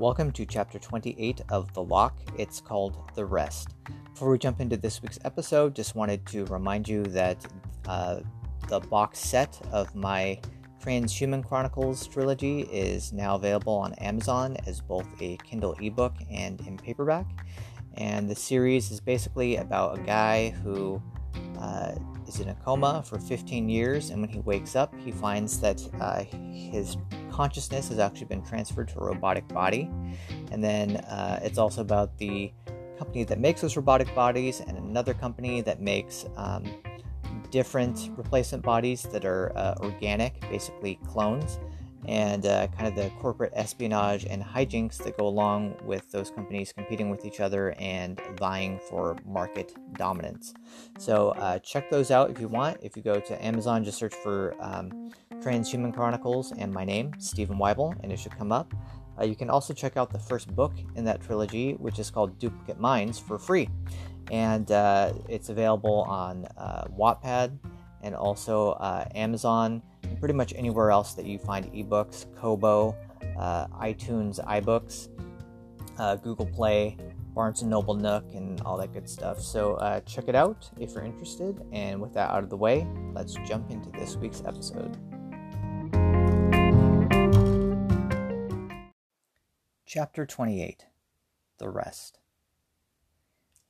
Welcome 0.00 0.32
to 0.32 0.46
chapter 0.46 0.78
28 0.78 1.42
of 1.50 1.74
The 1.74 1.82
Lock. 1.82 2.18
It's 2.38 2.58
called 2.58 2.96
The 3.14 3.26
Rest. 3.26 3.74
Before 4.14 4.30
we 4.30 4.38
jump 4.38 4.58
into 4.58 4.78
this 4.78 5.02
week's 5.02 5.18
episode, 5.26 5.76
just 5.76 5.94
wanted 5.94 6.24
to 6.28 6.46
remind 6.46 6.88
you 6.88 7.02
that 7.02 7.44
uh, 7.86 8.20
the 8.68 8.80
box 8.80 9.18
set 9.18 9.60
of 9.70 9.94
my 9.94 10.40
Transhuman 10.82 11.46
Chronicles 11.46 12.06
trilogy 12.06 12.62
is 12.62 13.12
now 13.12 13.34
available 13.34 13.74
on 13.74 13.92
Amazon 13.96 14.56
as 14.66 14.80
both 14.80 15.06
a 15.20 15.36
Kindle 15.44 15.76
ebook 15.82 16.14
and 16.30 16.62
in 16.62 16.78
paperback. 16.78 17.26
And 17.98 18.26
the 18.26 18.34
series 18.34 18.90
is 18.90 19.00
basically 19.00 19.56
about 19.56 19.98
a 19.98 20.00
guy 20.00 20.48
who 20.48 21.02
uh, 21.60 21.92
is 22.26 22.40
in 22.40 22.48
a 22.48 22.54
coma 22.54 23.02
for 23.04 23.18
15 23.18 23.68
years, 23.68 24.10
and 24.10 24.20
when 24.20 24.30
he 24.30 24.40
wakes 24.40 24.76
up, 24.76 24.94
he 25.00 25.12
finds 25.12 25.60
that 25.60 25.82
uh, 26.00 26.22
his 26.52 26.96
consciousness 27.30 27.88
has 27.88 27.98
actually 27.98 28.26
been 28.26 28.42
transferred 28.42 28.88
to 28.88 28.98
a 28.98 29.04
robotic 29.04 29.46
body. 29.48 29.90
And 30.50 30.62
then 30.62 30.96
uh, 30.96 31.40
it's 31.42 31.58
also 31.58 31.80
about 31.80 32.16
the 32.18 32.52
company 32.98 33.24
that 33.24 33.38
makes 33.38 33.60
those 33.60 33.76
robotic 33.76 34.14
bodies 34.14 34.60
and 34.60 34.76
another 34.76 35.14
company 35.14 35.60
that 35.62 35.80
makes 35.80 36.26
um, 36.36 36.64
different 37.50 38.10
replacement 38.16 38.62
bodies 38.62 39.02
that 39.04 39.24
are 39.24 39.56
uh, 39.56 39.74
organic, 39.80 40.40
basically 40.42 40.98
clones 41.06 41.58
and 42.10 42.44
uh, 42.44 42.66
kind 42.76 42.88
of 42.88 42.96
the 42.96 43.08
corporate 43.20 43.52
espionage 43.54 44.24
and 44.24 44.42
hijinks 44.42 44.98
that 44.98 45.16
go 45.16 45.28
along 45.28 45.76
with 45.84 46.10
those 46.10 46.28
companies 46.28 46.72
competing 46.72 47.08
with 47.08 47.24
each 47.24 47.38
other 47.38 47.72
and 47.78 48.20
vying 48.36 48.80
for 48.90 49.16
market 49.24 49.72
dominance. 49.96 50.52
So 50.98 51.28
uh, 51.30 51.60
check 51.60 51.88
those 51.88 52.10
out 52.10 52.28
if 52.28 52.40
you 52.40 52.48
want. 52.48 52.78
If 52.82 52.96
you 52.96 53.02
go 53.04 53.20
to 53.20 53.44
Amazon, 53.44 53.84
just 53.84 53.96
search 53.96 54.12
for 54.12 54.56
um, 54.60 55.12
Transhuman 55.34 55.94
Chronicles 55.94 56.50
and 56.50 56.74
my 56.74 56.84
name, 56.84 57.12
Steven 57.18 57.56
Wyble, 57.56 57.94
and 58.02 58.10
it 58.10 58.18
should 58.18 58.36
come 58.36 58.50
up. 58.50 58.74
Uh, 59.16 59.24
you 59.24 59.36
can 59.36 59.48
also 59.48 59.72
check 59.72 59.96
out 59.96 60.10
the 60.10 60.18
first 60.18 60.52
book 60.56 60.72
in 60.96 61.04
that 61.04 61.20
trilogy, 61.20 61.74
which 61.74 62.00
is 62.00 62.10
called 62.10 62.36
Duplicate 62.40 62.80
Minds, 62.80 63.20
for 63.20 63.38
free. 63.38 63.68
And 64.32 64.72
uh, 64.72 65.12
it's 65.28 65.48
available 65.48 66.02
on 66.08 66.46
uh, 66.56 66.86
Wattpad 66.98 67.56
and 68.02 68.16
also 68.16 68.70
uh, 68.72 69.04
Amazon 69.14 69.82
pretty 70.20 70.34
much 70.34 70.52
anywhere 70.54 70.90
else 70.90 71.14
that 71.14 71.24
you 71.24 71.38
find 71.38 71.72
ebooks, 71.72 72.26
Kobo, 72.36 72.94
uh, 73.38 73.66
iTunes, 73.68 74.38
iBooks, 74.44 75.08
uh, 75.98 76.16
Google 76.16 76.46
Play, 76.46 76.96
Barnes 77.34 77.62
and 77.62 77.70
Noble 77.70 77.94
Nook, 77.94 78.24
and 78.34 78.60
all 78.60 78.76
that 78.76 78.92
good 78.92 79.08
stuff. 79.08 79.40
So 79.40 79.74
uh, 79.76 80.00
check 80.00 80.28
it 80.28 80.34
out 80.34 80.70
if 80.78 80.92
you're 80.92 81.04
interested. 81.04 81.60
And 81.72 82.00
with 82.00 82.12
that 82.14 82.30
out 82.30 82.44
of 82.44 82.50
the 82.50 82.56
way, 82.56 82.86
let's 83.14 83.34
jump 83.46 83.70
into 83.70 83.90
this 83.90 84.16
week's 84.16 84.42
episode. 84.44 84.98
Chapter 89.86 90.26
28 90.26 90.84
The 91.58 91.68
Rest. 91.70 92.18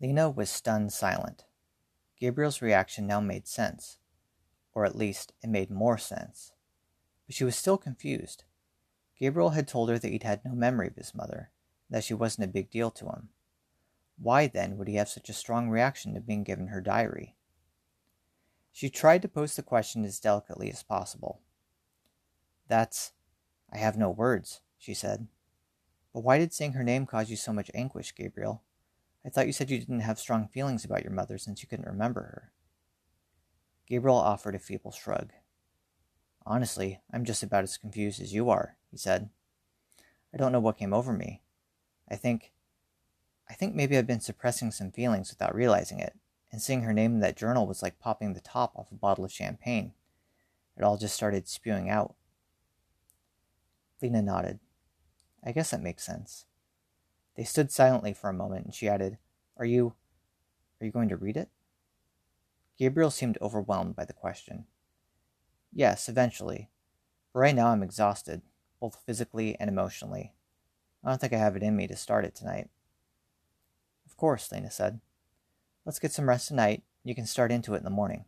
Lena 0.00 0.28
was 0.28 0.50
stunned 0.50 0.92
silent. 0.92 1.44
Gabriel's 2.18 2.60
reaction 2.60 3.06
now 3.06 3.20
made 3.20 3.46
sense 3.46 3.99
or 4.74 4.84
at 4.84 4.96
least 4.96 5.32
it 5.42 5.50
made 5.50 5.70
more 5.70 5.98
sense. 5.98 6.52
But 7.26 7.34
she 7.34 7.44
was 7.44 7.56
still 7.56 7.78
confused. 7.78 8.44
Gabriel 9.18 9.50
had 9.50 9.68
told 9.68 9.90
her 9.90 9.98
that 9.98 10.10
he'd 10.10 10.22
had 10.22 10.44
no 10.44 10.52
memory 10.52 10.88
of 10.88 10.96
his 10.96 11.14
mother, 11.14 11.50
that 11.90 12.04
she 12.04 12.14
wasn't 12.14 12.48
a 12.48 12.52
big 12.52 12.70
deal 12.70 12.90
to 12.92 13.06
him. 13.06 13.28
Why 14.18 14.46
then 14.46 14.76
would 14.76 14.88
he 14.88 14.96
have 14.96 15.08
such 15.08 15.28
a 15.28 15.34
strong 15.34 15.70
reaction 15.70 16.14
to 16.14 16.20
being 16.20 16.44
given 16.44 16.68
her 16.68 16.80
diary? 16.80 17.36
She 18.72 18.88
tried 18.88 19.22
to 19.22 19.28
pose 19.28 19.56
the 19.56 19.62
question 19.62 20.04
as 20.04 20.20
delicately 20.20 20.70
as 20.70 20.82
possible. 20.82 21.40
That's. 22.68 23.12
I 23.72 23.78
have 23.78 23.96
no 23.96 24.10
words, 24.10 24.60
she 24.78 24.94
said. 24.94 25.26
But 26.12 26.20
why 26.20 26.38
did 26.38 26.52
saying 26.52 26.72
her 26.72 26.82
name 26.82 27.06
cause 27.06 27.30
you 27.30 27.36
so 27.36 27.52
much 27.52 27.70
anguish, 27.74 28.14
Gabriel? 28.14 28.62
I 29.24 29.28
thought 29.28 29.46
you 29.46 29.52
said 29.52 29.70
you 29.70 29.78
didn't 29.78 30.00
have 30.00 30.18
strong 30.18 30.48
feelings 30.48 30.84
about 30.84 31.04
your 31.04 31.12
mother 31.12 31.38
since 31.38 31.62
you 31.62 31.68
couldn't 31.68 31.86
remember 31.86 32.22
her. 32.22 32.52
Gabriel 33.90 34.16
offered 34.16 34.54
a 34.54 34.60
feeble 34.60 34.92
shrug. 34.92 35.32
Honestly, 36.46 37.00
I'm 37.12 37.24
just 37.24 37.42
about 37.42 37.64
as 37.64 37.76
confused 37.76 38.20
as 38.20 38.32
you 38.32 38.48
are, 38.48 38.76
he 38.88 38.96
said. 38.96 39.30
I 40.32 40.36
don't 40.36 40.52
know 40.52 40.60
what 40.60 40.78
came 40.78 40.94
over 40.94 41.12
me. 41.12 41.42
I 42.08 42.14
think. 42.14 42.52
I 43.48 43.54
think 43.54 43.74
maybe 43.74 43.98
I've 43.98 44.06
been 44.06 44.20
suppressing 44.20 44.70
some 44.70 44.92
feelings 44.92 45.30
without 45.30 45.56
realizing 45.56 45.98
it, 45.98 46.14
and 46.52 46.62
seeing 46.62 46.82
her 46.82 46.92
name 46.92 47.14
in 47.14 47.20
that 47.20 47.36
journal 47.36 47.66
was 47.66 47.82
like 47.82 47.98
popping 47.98 48.32
the 48.32 48.40
top 48.40 48.76
off 48.76 48.92
a 48.92 48.94
bottle 48.94 49.24
of 49.24 49.32
champagne. 49.32 49.92
It 50.76 50.84
all 50.84 50.96
just 50.96 51.16
started 51.16 51.48
spewing 51.48 51.90
out. 51.90 52.14
Lena 54.00 54.22
nodded. 54.22 54.60
I 55.44 55.50
guess 55.50 55.72
that 55.72 55.82
makes 55.82 56.04
sense. 56.04 56.44
They 57.34 57.42
stood 57.42 57.72
silently 57.72 58.12
for 58.12 58.30
a 58.30 58.34
moment, 58.34 58.66
and 58.66 58.74
she 58.74 58.88
added, 58.88 59.18
Are 59.56 59.64
you. 59.64 59.94
are 60.80 60.86
you 60.86 60.92
going 60.92 61.08
to 61.08 61.16
read 61.16 61.36
it? 61.36 61.48
Gabriel 62.80 63.10
seemed 63.10 63.36
overwhelmed 63.42 63.94
by 63.94 64.06
the 64.06 64.14
question. 64.14 64.64
Yes, 65.70 66.08
eventually. 66.08 66.70
But 67.30 67.40
right 67.40 67.54
now 67.54 67.66
I'm 67.66 67.82
exhausted, 67.82 68.40
both 68.80 69.02
physically 69.04 69.54
and 69.60 69.68
emotionally. 69.68 70.32
I 71.04 71.10
don't 71.10 71.20
think 71.20 71.34
I 71.34 71.36
have 71.36 71.56
it 71.56 71.62
in 71.62 71.76
me 71.76 71.86
to 71.88 71.94
start 71.94 72.24
it 72.24 72.34
tonight. 72.34 72.70
Of 74.06 74.16
course, 74.16 74.50
Lena 74.50 74.70
said. 74.70 75.00
Let's 75.84 75.98
get 75.98 76.12
some 76.12 76.26
rest 76.26 76.48
tonight. 76.48 76.82
You 77.04 77.14
can 77.14 77.26
start 77.26 77.52
into 77.52 77.74
it 77.74 77.78
in 77.78 77.84
the 77.84 77.90
morning. 77.90 78.24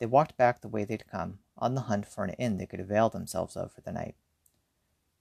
They 0.00 0.06
walked 0.06 0.36
back 0.36 0.60
the 0.60 0.66
way 0.66 0.84
they'd 0.84 1.06
come, 1.06 1.38
on 1.56 1.76
the 1.76 1.82
hunt 1.82 2.08
for 2.08 2.24
an 2.24 2.30
inn 2.30 2.58
they 2.58 2.66
could 2.66 2.80
avail 2.80 3.10
themselves 3.10 3.56
of 3.56 3.70
for 3.70 3.80
the 3.80 3.92
night. 3.92 4.16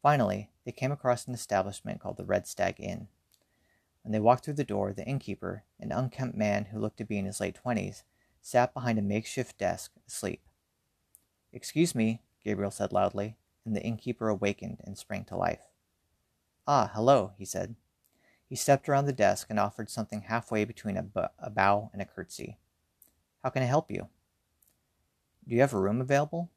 Finally, 0.02 0.50
they 0.66 0.72
came 0.72 0.92
across 0.92 1.28
an 1.28 1.36
establishment 1.36 2.00
called 2.00 2.18
the 2.18 2.26
Red 2.26 2.48
Stag 2.48 2.78
Inn. 2.80 3.08
They 4.14 4.20
walked 4.20 4.46
through 4.46 4.54
the 4.54 4.64
door, 4.64 4.94
the 4.94 5.08
innkeeper, 5.08 5.64
an 5.80 5.92
unkempt 5.92 6.38
man 6.38 6.66
who 6.66 6.78
looked 6.78 6.98
to 6.98 7.04
be 7.04 7.18
in 7.18 7.26
his 7.26 7.40
late 7.40 7.56
twenties, 7.56 8.04
sat 8.44 8.72
behind 8.72 9.00
a 9.00 9.02
makeshift 9.02 9.58
desk, 9.58 9.92
asleep. 10.08 10.40
Excuse 11.52 11.96
me, 11.96 12.22
Gabriel 12.46 12.70
said 12.70 12.94
loudly, 12.94 13.38
and 13.66 13.76
the 13.76 13.82
innkeeper 13.82 14.30
awakened 14.30 14.82
and 14.84 15.00
sprang 15.00 15.26
to 15.26 15.36
life. 15.36 15.62
Ah, 16.68 16.92
hello, 16.94 17.32
he 17.40 17.44
said. 17.44 17.74
He 18.48 18.56
stepped 18.56 18.88
around 18.88 19.08
the 19.08 19.14
desk 19.14 19.48
and 19.50 19.60
offered 19.60 19.90
something 19.90 20.22
halfway 20.22 20.64
between 20.64 20.96
a, 20.96 21.32
a 21.40 21.50
bow 21.50 21.90
and 21.92 22.00
a 22.00 22.06
curtsy. 22.06 22.60
How 23.42 23.50
can 23.50 23.64
I 23.64 23.66
help 23.66 23.90
you? 23.90 24.10
Do 25.48 25.56
you 25.56 25.62
have 25.62 25.74
a 25.74 25.82
room 25.82 26.02
available? 26.02 26.52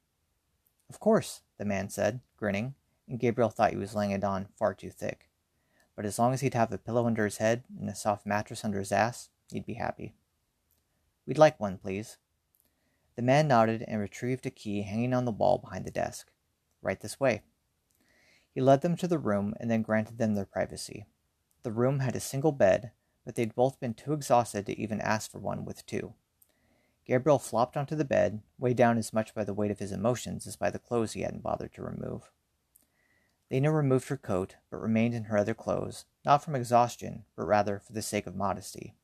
Of 0.91 1.01
course, 1.01 1.41
the 1.57 1.65
man 1.65 1.89
said, 1.89 2.21
grinning, 2.37 2.75
and 3.09 3.19
Gabriel 3.19 3.49
thought 3.49 3.71
he 3.71 3.79
was 3.79 3.95
laying 3.95 4.11
it 4.11 4.25
on 4.25 4.49
far 4.59 4.75
too 4.75 4.91
thick 4.91 5.31
but 5.97 6.05
as 6.05 6.19
long 6.19 6.35
as 6.35 6.43
he'd 6.43 6.55
have 6.55 6.71
a 6.71 6.79
pillow 6.79 7.07
under 7.07 7.25
his 7.25 7.39
head 7.39 7.65
and 7.81 7.89
a 7.89 7.95
soft 7.95 8.27
mattress 8.27 8.65
under 8.65 8.79
his 8.79 8.93
ass, 8.93 9.31
he'd 9.51 9.67
be 9.67 9.75
happy. 9.75 10.15
We'd 11.27 11.39
like 11.39 11.59
one, 11.59 11.79
please. 11.79 12.19
The 13.17 13.23
man 13.23 13.49
nodded 13.49 13.83
and 13.89 13.99
retrieved 13.99 14.45
a 14.45 14.51
key 14.51 14.83
hanging 14.83 15.15
on 15.15 15.25
the 15.25 15.33
wall 15.33 15.59
behind 15.59 15.87
the 15.87 15.91
desk. 15.91 16.31
Right 16.83 17.01
this 17.01 17.19
way. 17.19 17.43
He 18.55 18.61
led 18.61 18.83
them 18.83 18.97
to 18.97 19.09
the 19.09 19.19
room 19.19 19.55
and 19.59 19.71
then 19.71 19.83
granted 19.83 20.19
them 20.19 20.35
their 20.35 20.45
privacy. 20.45 21.07
The 21.63 21.73
room 21.73 22.01
had 22.01 22.15
a 22.15 22.21
single 22.21 22.53
bed, 22.53 22.93
but 23.25 23.35
they'd 23.35 23.55
both 23.55 23.81
been 23.81 23.95
too 23.95 24.13
exhausted 24.13 24.67
to 24.67 24.79
even 24.79 25.01
ask 25.01 25.31
for 25.31 25.39
one 25.39 25.65
with 25.65 25.85
two. 25.87 26.13
Gabriel 27.07 27.39
flopped 27.39 27.77
onto 27.77 27.97
the 27.97 28.05
bed, 28.05 28.43
weighed 28.59 28.77
down 28.77 28.99
as 28.99 29.13
much 29.13 29.35
by 29.35 29.45
the 29.45 29.55
weight 29.55 29.71
of 29.71 29.79
his 29.79 29.93
emotions 29.93 30.47
as 30.47 30.57
by 30.57 30.71
the 30.71 30.79
clothes 30.79 31.13
he 31.13 31.23
hadn't 31.23 31.43
bothered 31.43 31.73
to 31.75 31.83
remove. 31.83 32.31
Lena 33.51 33.71
removed 33.71 34.09
her 34.09 34.17
coat, 34.17 34.57
but 34.71 34.81
remained 34.81 35.15
in 35.15 35.25
her 35.25 35.39
other 35.39 35.55
clothes, 35.55 36.05
not 36.25 36.43
from 36.43 36.57
exhaustion, 36.57 37.25
but 37.37 37.47
rather 37.47 37.79
for 37.79 37.93
the 37.93 38.03
sake 38.03 38.27
of 38.27 38.35
modesty. 38.35 38.97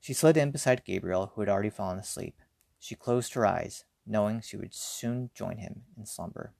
She 0.00 0.12
slid 0.12 0.36
in 0.36 0.50
beside 0.50 0.84
Gabriel, 0.84 1.32
who 1.34 1.42
had 1.42 1.48
already 1.48 1.70
fallen 1.70 1.98
asleep. 1.98 2.40
She 2.80 2.96
closed 2.96 3.34
her 3.34 3.46
eyes, 3.46 3.84
knowing 4.04 4.40
she 4.40 4.56
would 4.56 4.74
soon 4.74 5.30
join 5.32 5.58
him 5.58 5.82
in 5.96 6.06
slumber. 6.06 6.54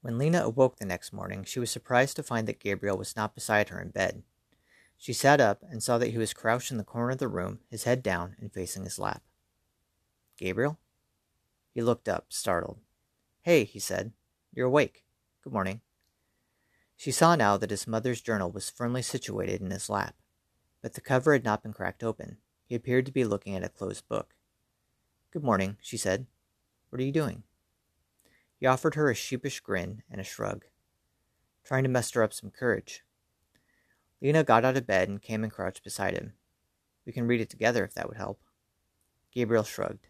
When 0.00 0.18
Lena 0.18 0.44
awoke 0.44 0.76
the 0.76 0.84
next 0.84 1.12
morning, 1.12 1.44
she 1.44 1.58
was 1.58 1.70
surprised 1.70 2.16
to 2.16 2.22
find 2.22 2.46
that 2.46 2.60
Gabriel 2.60 2.98
was 2.98 3.16
not 3.16 3.34
beside 3.34 3.70
her 3.70 3.80
in 3.80 3.88
bed. 3.88 4.22
She 5.04 5.12
sat 5.12 5.38
up 5.38 5.62
and 5.68 5.82
saw 5.82 5.98
that 5.98 6.12
he 6.12 6.16
was 6.16 6.32
crouched 6.32 6.70
in 6.70 6.78
the 6.78 6.82
corner 6.82 7.10
of 7.10 7.18
the 7.18 7.28
room, 7.28 7.58
his 7.70 7.84
head 7.84 8.02
down 8.02 8.36
and 8.40 8.50
facing 8.50 8.84
his 8.84 8.98
lap. 8.98 9.22
Gabriel? 10.38 10.78
He 11.74 11.82
looked 11.82 12.08
up, 12.08 12.28
startled. 12.30 12.78
Hey, 13.42 13.64
he 13.64 13.78
said. 13.78 14.12
You're 14.54 14.68
awake. 14.68 15.04
Good 15.42 15.52
morning. 15.52 15.82
She 16.96 17.10
saw 17.10 17.34
now 17.34 17.58
that 17.58 17.68
his 17.68 17.86
mother's 17.86 18.22
journal 18.22 18.50
was 18.50 18.70
firmly 18.70 19.02
situated 19.02 19.60
in 19.60 19.72
his 19.72 19.90
lap, 19.90 20.14
but 20.80 20.94
the 20.94 21.02
cover 21.02 21.34
had 21.34 21.44
not 21.44 21.62
been 21.62 21.74
cracked 21.74 22.02
open. 22.02 22.38
He 22.64 22.74
appeared 22.74 23.04
to 23.04 23.12
be 23.12 23.24
looking 23.24 23.54
at 23.54 23.62
a 23.62 23.68
closed 23.68 24.08
book. 24.08 24.34
Good 25.32 25.44
morning, 25.44 25.76
she 25.82 25.98
said. 25.98 26.24
What 26.88 26.98
are 26.98 27.04
you 27.04 27.12
doing? 27.12 27.42
He 28.58 28.64
offered 28.64 28.94
her 28.94 29.10
a 29.10 29.14
sheepish 29.14 29.60
grin 29.60 30.02
and 30.10 30.18
a 30.18 30.24
shrug. 30.24 30.64
Trying 31.62 31.82
to 31.82 31.90
muster 31.90 32.22
up 32.22 32.32
some 32.32 32.48
courage. 32.50 33.04
Lena 34.20 34.44
got 34.44 34.64
out 34.64 34.76
of 34.76 34.86
bed 34.86 35.08
and 35.08 35.20
came 35.20 35.42
and 35.42 35.52
crouched 35.52 35.84
beside 35.84 36.14
him. 36.14 36.32
We 37.06 37.12
can 37.12 37.26
read 37.26 37.40
it 37.40 37.50
together 37.50 37.84
if 37.84 37.94
that 37.94 38.08
would 38.08 38.16
help. 38.16 38.40
Gabriel 39.32 39.64
shrugged. 39.64 40.08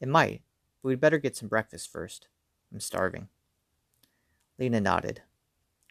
It 0.00 0.08
might, 0.08 0.42
but 0.82 0.88
we'd 0.88 1.00
better 1.00 1.18
get 1.18 1.36
some 1.36 1.48
breakfast 1.48 1.90
first. 1.90 2.28
I'm 2.72 2.80
starving. 2.80 3.28
Lena 4.58 4.80
nodded. 4.80 5.22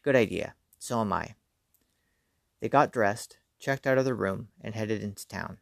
Good 0.03 0.15
idea. 0.15 0.56
So 0.80 1.01
am 1.01 1.12
I. 1.13 1.35
They 2.62 2.69
got 2.69 2.91
dressed, 2.94 3.38
checked 3.59 3.88
out 3.88 3.97
of 3.97 4.06
the 4.06 4.13
room, 4.13 4.50
and 4.62 4.75
headed 4.75 5.01
into 5.01 5.27
town. 5.27 5.57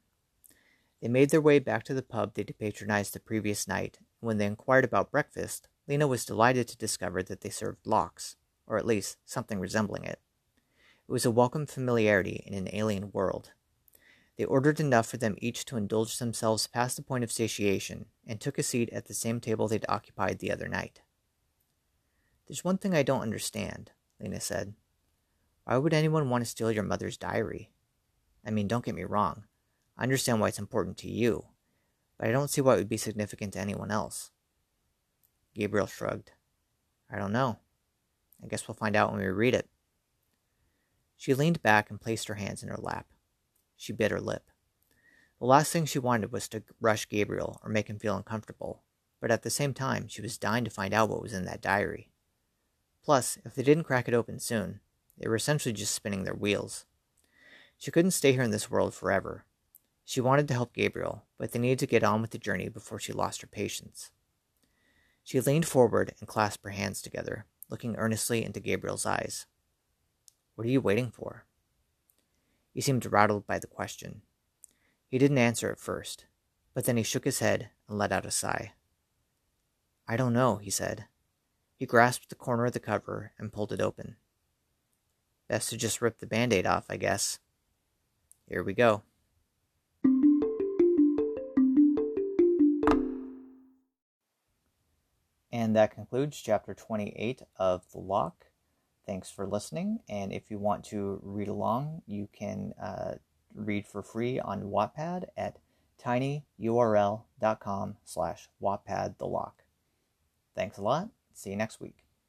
They 1.02 1.08
made 1.08 1.32
their 1.32 1.42
way 1.42 1.58
back 1.60 1.84
to 1.86 1.94
the 1.94 2.04
pub 2.04 2.34
they'd 2.34 2.54
patronized 2.60 3.14
the 3.14 3.20
previous 3.20 3.68
night, 3.68 3.98
and 4.00 4.28
when 4.28 4.38
they 4.38 4.46
inquired 4.46 4.86
about 4.86 5.12
breakfast, 5.12 5.68
Lena 5.88 6.08
was 6.08 6.26
delighted 6.26 6.68
to 6.68 6.78
discover 6.78 7.24
that 7.24 7.42
they 7.42 7.50
served 7.50 7.88
lox, 7.88 8.36
or 8.68 8.78
at 8.78 8.86
least 8.86 9.18
something 9.26 9.60
resembling 9.60 10.04
it. 10.04 10.20
It 11.12 11.20
was 11.20 11.26
a 11.26 11.30
welcome 11.30 11.66
familiarity 11.66 12.42
in 12.48 12.54
an 12.54 12.70
alien 12.72 13.12
world. 13.12 13.52
They 14.38 14.46
ordered 14.46 14.80
enough 14.80 15.08
for 15.08 15.18
them 15.18 15.36
each 15.40 15.66
to 15.66 15.76
indulge 15.76 16.18
themselves 16.18 16.68
past 16.68 16.96
the 16.96 17.04
point 17.04 17.26
of 17.26 17.34
satiation, 17.34 18.06
and 18.26 18.40
took 18.40 18.58
a 18.58 18.64
seat 18.64 18.90
at 18.94 19.08
the 19.08 19.14
same 19.14 19.42
table 19.42 19.68
they'd 19.68 19.84
occupied 19.90 20.40
the 20.40 20.54
other 20.54 20.70
night. 20.70 21.02
There's 22.48 22.64
one 22.64 22.78
thing 22.78 22.96
I 22.96 23.04
don't 23.04 23.24
understand, 23.24 23.92
Lena 24.22 24.40
said. 24.40 24.74
Why 25.66 25.76
would 25.76 25.94
anyone 25.94 26.30
want 26.30 26.46
to 26.46 26.50
steal 26.50 26.72
your 26.72 26.84
mother's 26.84 27.18
diary? 27.18 27.72
I 28.46 28.52
mean, 28.52 28.70
don't 28.70 28.86
get 28.86 28.96
me 28.96 29.04
wrong. 29.04 29.44
I 29.98 30.04
understand 30.04 30.40
why 30.40 30.48
it's 30.48 30.60
important 30.60 30.96
to 31.00 31.12
you, 31.12 31.44
but 32.18 32.30
I 32.30 32.32
don't 32.32 32.50
see 32.50 32.62
why 32.62 32.76
it 32.76 32.78
would 32.78 32.88
be 32.88 32.96
significant 32.96 33.52
to 33.56 33.60
anyone 33.60 33.92
else. 33.92 34.32
Gabriel 35.56 35.88
shrugged. 35.88 36.32
I 37.12 37.18
don't 37.18 37.34
know. 37.34 37.60
I 38.42 38.48
guess 38.48 38.66
we'll 38.66 38.76
find 38.76 38.96
out 38.96 39.12
when 39.12 39.20
we 39.20 39.28
read 39.28 39.56
it. 39.56 39.68
She 41.22 41.36
leaned 41.36 41.62
back 41.62 41.92
and 41.92 42.02
placed 42.02 42.30
her 42.30 42.34
hands 42.34 42.64
in 42.64 42.70
her 42.70 42.80
lap. 42.80 43.06
She 43.78 43.94
bit 43.94 44.10
her 44.10 44.20
lip. 44.20 44.50
The 45.38 45.46
last 45.46 45.72
thing 45.72 45.86
she 45.86 46.00
wanted 46.00 46.32
was 46.32 46.48
to 46.48 46.64
rush 46.80 47.08
Gabriel 47.08 47.62
or 47.64 47.70
make 47.70 47.92
him 47.92 48.00
feel 48.00 48.18
uncomfortable, 48.18 48.82
but 49.20 49.30
at 49.30 49.44
the 49.44 49.52
same 49.52 49.76
time, 49.76 50.08
she 50.08 50.24
was 50.24 50.40
dying 50.40 50.64
to 50.64 50.72
find 50.72 50.96
out 50.96 51.10
what 51.10 51.22
was 51.22 51.34
in 51.34 51.46
that 51.46 51.62
diary. 51.62 52.10
Plus, 53.04 53.38
if 53.46 53.54
they 53.54 53.62
didn't 53.62 53.84
crack 53.84 54.08
it 54.08 54.16
open 54.16 54.40
soon, 54.40 54.80
they 55.16 55.30
were 55.30 55.36
essentially 55.36 55.74
just 55.74 55.94
spinning 55.94 56.24
their 56.24 56.34
wheels. 56.34 56.88
She 57.78 57.92
couldn't 57.92 58.12
stay 58.12 58.32
here 58.32 58.42
in 58.42 58.50
this 58.50 58.72
world 58.72 58.96
forever. 58.96 59.46
She 60.04 60.22
wanted 60.22 60.48
to 60.48 60.56
help 60.56 60.74
Gabriel, 60.74 61.26
but 61.38 61.52
they 61.52 61.60
needed 61.60 61.78
to 61.80 61.86
get 61.86 62.04
on 62.04 62.24
with 62.24 62.32
the 62.32 62.40
journey 62.40 62.68
before 62.68 62.98
she 62.98 63.14
lost 63.14 63.42
her 63.42 63.48
patience. 63.48 64.10
She 65.24 65.40
leaned 65.40 65.68
forward 65.68 66.16
and 66.20 66.28
clasped 66.28 66.66
her 66.66 66.72
hands 66.72 67.00
together, 67.00 67.46
looking 67.70 67.96
earnestly 67.98 68.44
into 68.44 68.60
Gabriel's 68.60 69.06
eyes. 69.06 69.46
What 70.56 70.68
are 70.68 70.72
you 70.72 70.82
waiting 70.82 71.12
for? 71.12 71.46
He 72.74 72.82
seemed 72.82 73.06
rattled 73.06 73.48
by 73.48 73.60
the 73.60 73.68
question. 73.68 74.22
He 75.08 75.18
didn't 75.18 75.38
answer 75.38 75.72
at 75.72 75.80
first, 75.80 76.26
but 76.74 76.86
then 76.86 76.98
he 76.98 77.04
shook 77.04 77.26
his 77.26 77.40
head 77.40 77.70
and 77.88 77.98
let 77.98 78.12
out 78.12 78.26
a 78.26 78.32
sigh. 78.32 78.74
I 80.08 80.18
don't 80.18 80.34
know, 80.34 80.58
he 80.58 80.70
said. 80.70 81.06
He 81.78 81.86
grasped 81.86 82.30
the 82.30 82.36
corner 82.36 82.66
of 82.66 82.74
the 82.74 82.80
cover 82.80 83.32
and 83.38 83.52
pulled 83.52 83.72
it 83.72 83.82
open. 83.82 84.18
Best 85.48 85.70
to 85.70 85.78
just 85.78 86.02
rip 86.02 86.20
the 86.20 86.28
band 86.28 86.54
aid 86.54 86.66
off, 86.66 86.86
I 86.90 86.98
guess. 86.98 87.40
Here 88.48 88.64
we 88.64 88.74
go. 88.74 89.04
And 95.52 95.76
that 95.76 95.94
concludes 95.94 96.40
chapter 96.40 96.74
28 96.74 97.42
of 97.58 97.84
The 97.92 98.00
Lock. 98.00 98.51
Thanks 99.06 99.30
for 99.32 99.48
listening. 99.48 100.00
And 100.08 100.32
if 100.32 100.50
you 100.50 100.60
want 100.60 100.84
to 100.86 101.20
read 101.24 101.48
along, 101.48 102.04
you 102.06 102.30
can 102.32 102.74
uh, 102.82 103.16
read 103.54 103.88
for 103.88 104.02
free 104.02 104.40
on 104.40 104.64
Wattpad 104.64 105.26
at 105.36 105.58
tinyurl.com 106.04 107.96
slash 108.04 108.50
Wattpad 108.62 109.18
The 109.18 109.26
Lock. 109.26 109.64
Thanks 110.56 110.78
a 110.78 110.82
lot. 110.82 111.10
See 111.34 111.50
you 111.50 111.56
next 111.56 111.80
week. 111.80 112.04